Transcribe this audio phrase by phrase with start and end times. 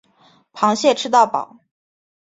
[0.51, 1.59] 螃蟹吃到饱